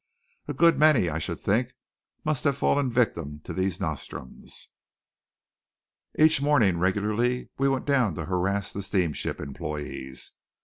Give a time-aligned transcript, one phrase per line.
[0.47, 1.75] A good many, I should think,
[2.23, 4.69] must have fallen victims to these nostrums.
[6.17, 10.31] Each morning regularly we went down to harass the steamship employees.